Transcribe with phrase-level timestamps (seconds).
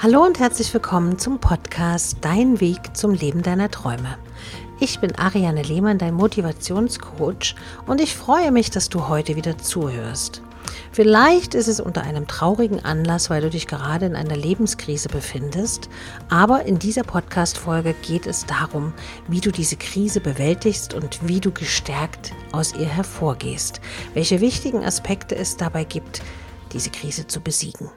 [0.00, 4.16] Hallo und herzlich willkommen zum Podcast Dein Weg zum Leben deiner Träume.
[4.78, 10.40] Ich bin Ariane Lehmann, dein Motivationscoach und ich freue mich, dass du heute wieder zuhörst.
[10.92, 15.88] Vielleicht ist es unter einem traurigen Anlass, weil du dich gerade in einer Lebenskrise befindest,
[16.30, 18.92] aber in dieser Podcast-Folge geht es darum,
[19.26, 23.80] wie du diese Krise bewältigst und wie du gestärkt aus ihr hervorgehst,
[24.14, 26.22] welche wichtigen Aspekte es dabei gibt,
[26.72, 27.90] diese Krise zu besiegen.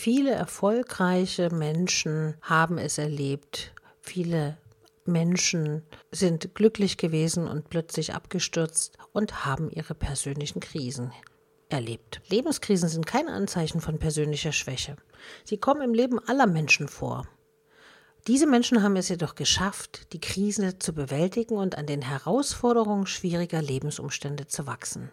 [0.00, 3.72] Viele erfolgreiche Menschen haben es erlebt.
[4.00, 4.56] Viele
[5.04, 5.82] Menschen
[6.12, 11.12] sind glücklich gewesen und plötzlich abgestürzt und haben ihre persönlichen Krisen
[11.68, 12.20] erlebt.
[12.28, 14.94] Lebenskrisen sind kein Anzeichen von persönlicher Schwäche.
[15.42, 17.26] Sie kommen im Leben aller Menschen vor.
[18.28, 23.60] Diese Menschen haben es jedoch geschafft, die Krise zu bewältigen und an den Herausforderungen schwieriger
[23.60, 25.10] Lebensumstände zu wachsen.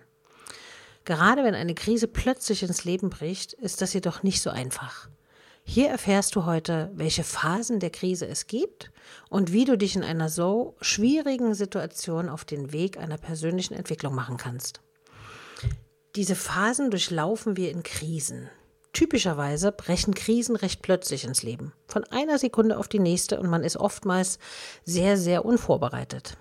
[1.05, 5.07] Gerade wenn eine Krise plötzlich ins Leben bricht, ist das jedoch nicht so einfach.
[5.63, 8.91] Hier erfährst du heute, welche Phasen der Krise es gibt
[9.29, 14.13] und wie du dich in einer so schwierigen Situation auf den Weg einer persönlichen Entwicklung
[14.13, 14.81] machen kannst.
[16.15, 18.49] Diese Phasen durchlaufen wir in Krisen.
[18.93, 23.63] Typischerweise brechen Krisen recht plötzlich ins Leben, von einer Sekunde auf die nächste und man
[23.63, 24.39] ist oftmals
[24.85, 26.37] sehr, sehr unvorbereitet.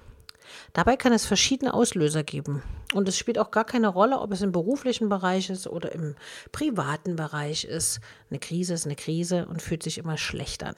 [0.73, 2.63] Dabei kann es verschiedene Auslöser geben.
[2.93, 6.15] Und es spielt auch gar keine Rolle, ob es im beruflichen Bereich ist oder im
[6.53, 8.01] privaten Bereich ist.
[8.31, 10.77] Eine Krise ist eine Krise und fühlt sich immer schlecht an.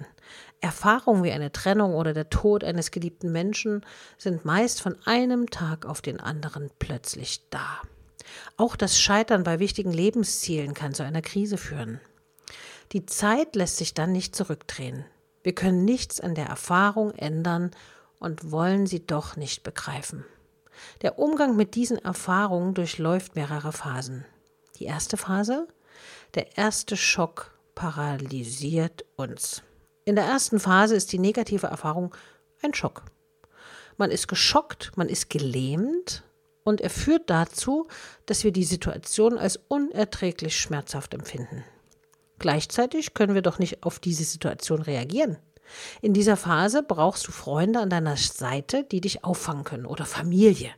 [0.60, 3.84] Erfahrungen wie eine Trennung oder der Tod eines geliebten Menschen
[4.18, 7.82] sind meist von einem Tag auf den anderen plötzlich da.
[8.56, 12.00] Auch das Scheitern bei wichtigen Lebenszielen kann zu einer Krise führen.
[12.92, 15.04] Die Zeit lässt sich dann nicht zurückdrehen.
[15.42, 17.70] Wir können nichts an der Erfahrung ändern
[18.18, 20.24] und wollen sie doch nicht begreifen.
[21.02, 24.24] Der Umgang mit diesen Erfahrungen durchläuft mehrere Phasen.
[24.78, 25.68] Die erste Phase,
[26.34, 29.62] der erste Schock paralysiert uns.
[30.04, 32.14] In der ersten Phase ist die negative Erfahrung
[32.62, 33.04] ein Schock.
[33.96, 36.22] Man ist geschockt, man ist gelähmt
[36.64, 37.88] und er führt dazu,
[38.26, 41.64] dass wir die Situation als unerträglich schmerzhaft empfinden.
[42.38, 45.38] Gleichzeitig können wir doch nicht auf diese Situation reagieren.
[46.02, 50.70] In dieser Phase brauchst du Freunde an deiner Seite, die dich auffangen können oder Familie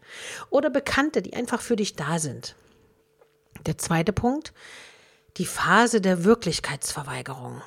[0.51, 2.55] oder Bekannte, die einfach für dich da sind.
[3.67, 4.53] Der zweite Punkt,
[5.37, 7.63] die Phase der Wirklichkeitsverweigerung.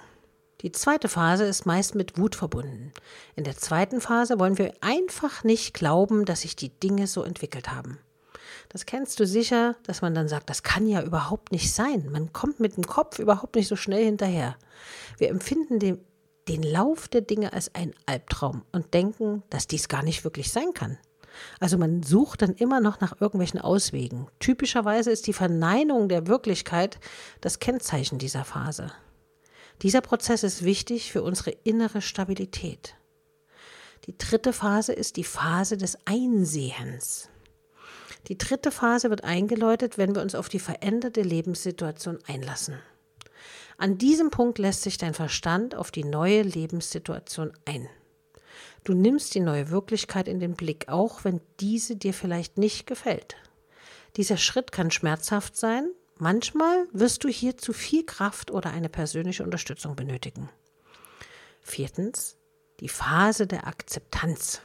[0.62, 2.92] Die zweite Phase ist meist mit Wut verbunden.
[3.36, 7.72] In der zweiten Phase wollen wir einfach nicht glauben, dass sich die Dinge so entwickelt
[7.72, 7.98] haben.
[8.70, 12.10] Das kennst du sicher, dass man dann sagt, das kann ja überhaupt nicht sein.
[12.12, 14.56] Man kommt mit dem Kopf überhaupt nicht so schnell hinterher.
[15.18, 16.00] Wir empfinden den
[16.48, 20.74] den Lauf der Dinge als ein Albtraum und denken, dass dies gar nicht wirklich sein
[20.74, 20.98] kann.
[21.60, 24.28] Also man sucht dann immer noch nach irgendwelchen Auswegen.
[24.40, 27.00] Typischerweise ist die Verneinung der Wirklichkeit
[27.40, 28.92] das Kennzeichen dieser Phase.
[29.82, 32.96] Dieser Prozess ist wichtig für unsere innere Stabilität.
[34.06, 37.30] Die dritte Phase ist die Phase des Einsehens.
[38.28, 42.76] Die dritte Phase wird eingeläutet, wenn wir uns auf die veränderte Lebenssituation einlassen.
[43.82, 47.90] An diesem Punkt lässt sich dein Verstand auf die neue Lebenssituation ein.
[48.84, 53.38] Du nimmst die neue Wirklichkeit in den Blick, auch wenn diese dir vielleicht nicht gefällt.
[54.18, 55.90] Dieser Schritt kann schmerzhaft sein.
[56.20, 60.48] Manchmal wirst du hier zu viel Kraft oder eine persönliche Unterstützung benötigen.
[61.60, 62.38] Viertens,
[62.82, 64.62] die Phase der Akzeptanz.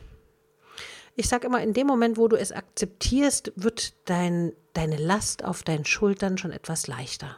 [1.15, 5.63] Ich sage immer, in dem Moment, wo du es akzeptierst, wird dein, deine Last auf
[5.63, 7.35] deinen Schultern schon etwas leichter.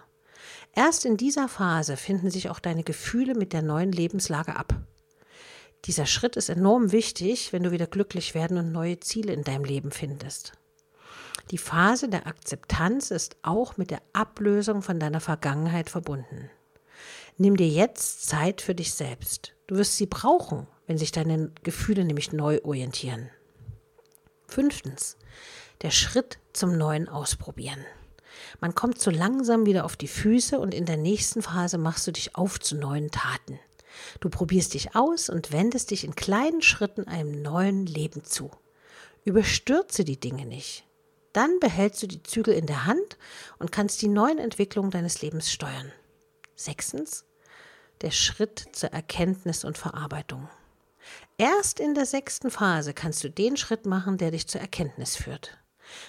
[0.74, 4.74] Erst in dieser Phase finden sich auch deine Gefühle mit der neuen Lebenslage ab.
[5.84, 9.64] Dieser Schritt ist enorm wichtig, wenn du wieder glücklich werden und neue Ziele in deinem
[9.64, 10.52] Leben findest.
[11.50, 16.50] Die Phase der Akzeptanz ist auch mit der Ablösung von deiner Vergangenheit verbunden.
[17.38, 19.54] Nimm dir jetzt Zeit für dich selbst.
[19.66, 23.30] Du wirst sie brauchen, wenn sich deine Gefühle nämlich neu orientieren.
[24.46, 25.16] Fünftens,
[25.82, 27.84] der Schritt zum neuen Ausprobieren.
[28.60, 32.12] Man kommt so langsam wieder auf die Füße und in der nächsten Phase machst du
[32.12, 33.58] dich auf zu neuen Taten.
[34.20, 38.50] Du probierst dich aus und wendest dich in kleinen Schritten einem neuen Leben zu.
[39.24, 40.84] Überstürze die Dinge nicht.
[41.32, 43.18] Dann behältst du die Zügel in der Hand
[43.58, 45.92] und kannst die neuen Entwicklungen deines Lebens steuern.
[46.56, 47.24] Sechstens,
[48.00, 50.48] der Schritt zur Erkenntnis und Verarbeitung.
[51.36, 55.57] Erst in der sechsten Phase kannst du den Schritt machen, der dich zur Erkenntnis führt.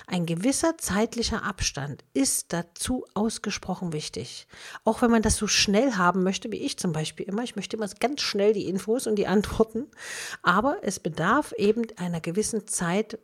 [0.07, 4.47] Ein gewisser zeitlicher Abstand ist dazu ausgesprochen wichtig.
[4.83, 7.43] Auch wenn man das so schnell haben möchte, wie ich zum Beispiel immer.
[7.43, 9.87] Ich möchte immer ganz schnell die Infos und die Antworten.
[10.41, 13.19] Aber es bedarf eben einer gewissen Zeit,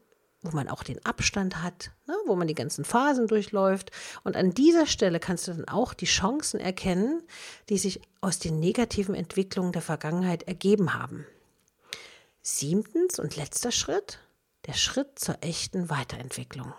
[0.46, 3.92] wo man auch den Abstand hat, ne, wo man die ganzen Phasen durchläuft.
[4.24, 7.24] Und an dieser Stelle kannst du dann auch die Chancen erkennen,
[7.70, 11.26] die sich aus den negativen Entwicklungen der Vergangenheit ergeben haben.
[12.42, 14.20] Siebtens und letzter Schritt,
[14.68, 16.74] der Schritt zur echten Weiterentwicklung.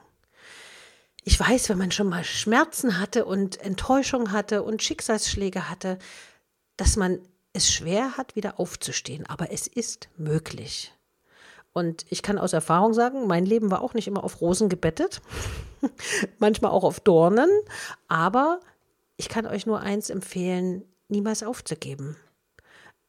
[1.22, 5.98] Ich weiß, wenn man schon mal Schmerzen hatte und Enttäuschung hatte und Schicksalsschläge hatte,
[6.76, 7.20] dass man
[7.52, 9.26] es schwer hat, wieder aufzustehen.
[9.26, 10.92] Aber es ist möglich.
[11.72, 15.20] Und ich kann aus Erfahrung sagen, mein Leben war auch nicht immer auf Rosen gebettet,
[16.38, 17.50] manchmal auch auf Dornen,
[18.08, 18.60] aber
[19.16, 22.16] ich kann euch nur eins empfehlen, niemals aufzugeben.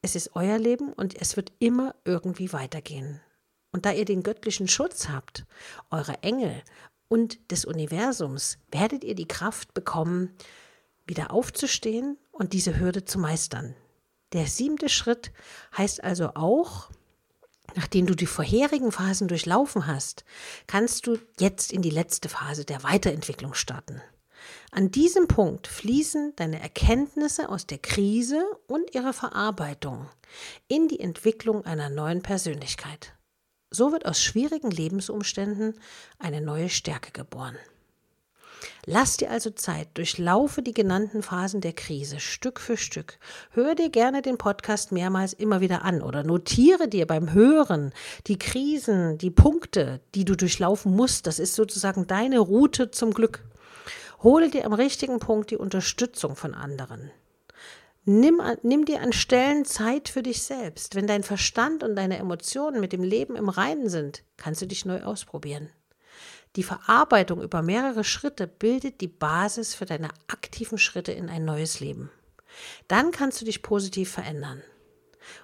[0.01, 3.21] Es ist euer Leben und es wird immer irgendwie weitergehen.
[3.77, 5.45] Und da ihr den göttlichen Schutz habt,
[5.91, 6.63] eure Engel
[7.09, 10.35] und des Universums, werdet ihr die Kraft bekommen,
[11.05, 13.75] wieder aufzustehen und diese Hürde zu meistern.
[14.33, 15.31] Der siebte Schritt
[15.77, 16.89] heißt also auch,
[17.75, 20.25] Nachdem du die vorherigen Phasen durchlaufen hast,
[20.65, 24.01] kannst du jetzt in die letzte Phase der Weiterentwicklung starten.
[24.71, 30.09] An diesem Punkt fließen deine Erkenntnisse aus der Krise und ihre Verarbeitung
[30.67, 33.16] in die Entwicklung einer neuen Persönlichkeit.
[33.69, 35.73] So wird aus schwierigen Lebensumständen
[36.19, 37.57] eine neue Stärke geboren.
[38.85, 43.19] Lass dir also Zeit, durchlaufe die genannten Phasen der Krise Stück für Stück.
[43.51, 47.91] Hör dir gerne den Podcast mehrmals immer wieder an oder notiere dir beim Hören
[48.27, 51.27] die Krisen, die Punkte, die du durchlaufen musst.
[51.27, 53.43] Das ist sozusagen deine Route zum Glück.
[54.23, 57.11] Hole dir am richtigen Punkt die Unterstützung von anderen.
[58.09, 60.95] Nimm, nimm, dir an Stellen Zeit für dich selbst.
[60.95, 64.85] Wenn dein Verstand und deine Emotionen mit dem Leben im Reinen sind, kannst du dich
[64.85, 65.69] neu ausprobieren.
[66.55, 71.81] Die Verarbeitung über mehrere Schritte bildet die Basis für deine aktiven Schritte in ein neues
[71.81, 72.09] Leben.
[72.87, 74.63] Dann kannst du dich positiv verändern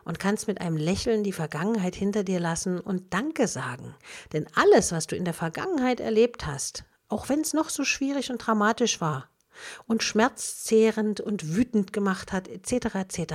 [0.06, 3.94] und kannst mit einem Lächeln die Vergangenheit hinter dir lassen und Danke sagen.
[4.32, 8.32] Denn alles, was du in der Vergangenheit erlebt hast, auch wenn es noch so schwierig
[8.32, 9.28] und dramatisch war
[9.88, 13.34] und schmerzzehrend und wütend gemacht hat, etc., etc.,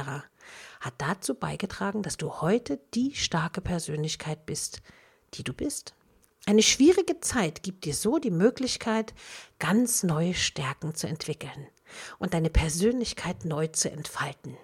[0.80, 4.80] hat dazu beigetragen, dass du heute die starke Persönlichkeit bist,
[5.34, 5.94] die du bist.
[6.46, 9.12] Eine schwierige Zeit gibt dir so die Möglichkeit,
[9.58, 11.66] ganz neue Stärken zu entwickeln
[12.18, 14.56] und deine Persönlichkeit neu zu entfalten.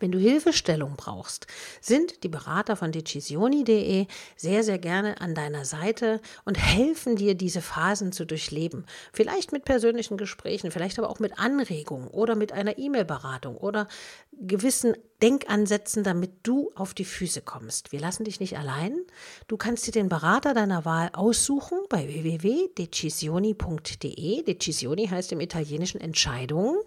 [0.00, 1.46] Wenn du Hilfestellung brauchst,
[1.80, 4.06] sind die Berater von decisioni.de
[4.36, 8.86] sehr, sehr gerne an deiner Seite und helfen dir, diese Phasen zu durchleben.
[9.12, 13.88] Vielleicht mit persönlichen Gesprächen, vielleicht aber auch mit Anregungen oder mit einer E-Mail-Beratung oder
[14.32, 17.92] gewissen Denkansätzen, damit du auf die Füße kommst.
[17.92, 18.98] Wir lassen dich nicht allein.
[19.46, 24.42] Du kannst dir den Berater deiner Wahl aussuchen bei www.decisioni.de.
[24.42, 26.80] Decisioni heißt im Italienischen Entscheidung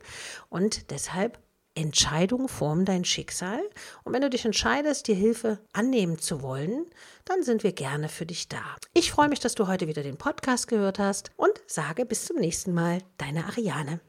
[0.50, 1.40] und deshalb
[1.75, 3.60] Entscheidung formen dein Schicksal.
[4.04, 6.86] Und wenn du dich entscheidest, dir Hilfe annehmen zu wollen,
[7.25, 8.63] dann sind wir gerne für dich da.
[8.94, 12.38] Ich freue mich, dass du heute wieder den Podcast gehört hast und sage bis zum
[12.38, 14.00] nächsten Mal, deine Ariane.